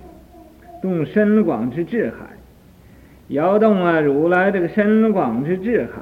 [0.81, 2.37] 动深广之智海，
[3.27, 6.01] 摇动啊如来这个深广之智海，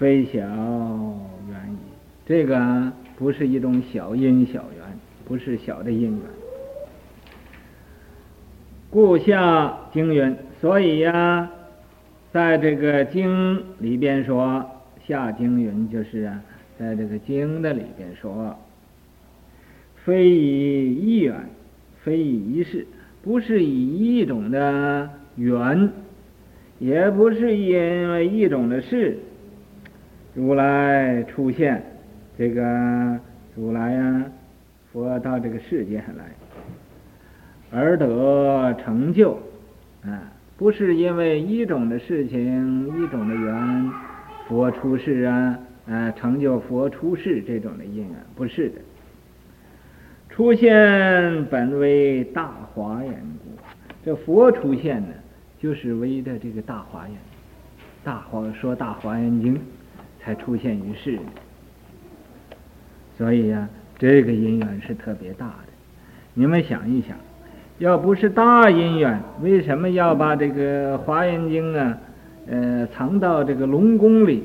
[0.00, 1.78] 非小缘矣。
[2.26, 6.20] 这个不是一种小因小缘，不是小的因缘。
[8.90, 11.48] 故下经云，所以呀、
[12.32, 14.64] 在这个经里边说，
[15.06, 16.42] 下经云就是啊，
[16.78, 18.56] 在这个经的里边说，
[20.04, 21.34] 非以一缘，
[22.02, 22.86] 非以一事，
[23.22, 25.90] 不是以一种的缘，
[26.78, 29.18] 也不是因为一种的事，
[30.34, 31.82] 如来出现，
[32.36, 33.18] 这个
[33.56, 34.24] 如来呀、啊，
[34.92, 36.24] 佛到这个世界上来。
[37.70, 39.38] 而得成就，
[40.02, 43.92] 啊，不是因为一种的事情、一种的缘，
[44.48, 45.56] 佛出世啊，
[45.86, 48.80] 啊，成就佛出世这种的因缘，不是的。
[50.28, 53.50] 出现本为大华缘故，
[54.04, 55.14] 这佛出现呢，
[55.60, 57.16] 就是为的这个大华缘，
[58.02, 59.60] 大华说大华严经
[60.18, 61.22] 才出现于世的。
[63.16, 65.72] 所以呀、这个因缘是特别大的。
[66.34, 67.16] 你们想一想。
[67.78, 71.98] 要不是大因缘，为什么要把这个《华严经》啊，
[72.48, 74.42] 呃，藏到这个龙宫里？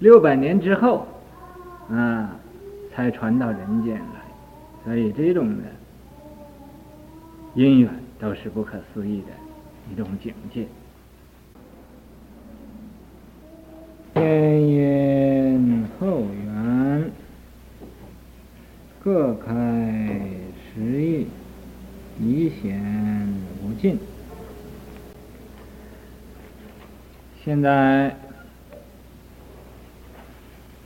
[0.00, 1.08] 六百年之后，
[1.90, 2.36] 啊，
[2.92, 4.04] 才传到人间来。
[4.84, 5.62] 所以这种的
[7.54, 9.28] 因缘都是不可思议的
[9.90, 10.66] 一种境界。
[14.12, 17.10] 前因后缘，
[19.02, 20.20] 各开
[20.74, 21.26] 十义。
[22.20, 22.80] 以显
[23.62, 23.98] 无尽。
[27.44, 28.16] 现在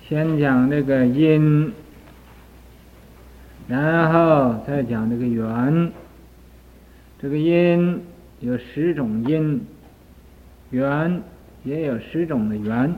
[0.06, 1.72] 先讲这个因，
[3.68, 5.92] 然后再讲这个缘。
[7.20, 8.00] 这个因
[8.40, 9.60] 有十种因，
[10.70, 11.22] 缘
[11.64, 12.94] 也有十种的缘。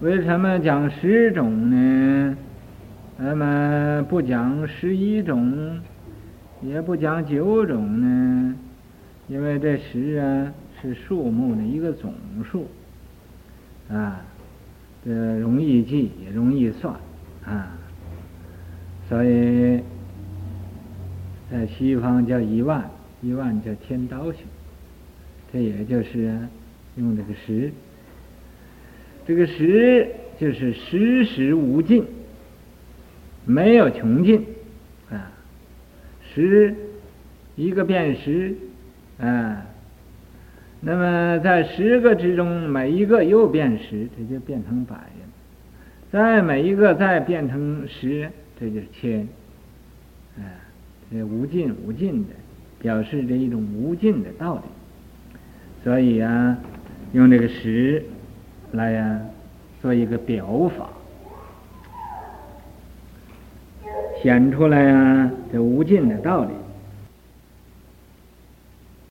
[0.00, 2.36] 为什么讲十种呢？
[3.16, 5.80] 那么不讲十一种？
[6.66, 8.54] 也不讲九种呢，
[9.28, 12.14] 因为这十啊是数目的一个总
[12.50, 12.66] 数，
[13.90, 14.24] 啊，
[15.04, 16.94] 这容易记也容易算
[17.44, 17.76] 啊，
[19.10, 19.78] 所以
[21.50, 22.90] 在西方叫一万，
[23.20, 24.40] 一万叫天刀行，
[25.52, 26.38] 这也就是
[26.96, 27.70] 用这个十，
[29.26, 30.08] 这个十
[30.40, 32.02] 就是时时无尽，
[33.44, 34.42] 没有穷尽。
[36.34, 36.74] 十，
[37.54, 38.56] 一个变十，
[39.20, 39.64] 啊，
[40.80, 45.02] 那么在十个之中，每一个又变十，这就变成百了。
[46.10, 48.28] 再每一个再变成十，
[48.58, 49.20] 这就是千。
[50.36, 50.42] 啊，
[51.12, 52.30] 这无尽无尽的，
[52.80, 54.62] 表示着一种无尽的道理。
[55.84, 56.58] 所以啊，
[57.12, 58.02] 用这个十
[58.72, 59.20] 来呀、
[59.80, 60.90] 做一个表法。
[64.24, 66.50] 显出来啊，这无尽的道理。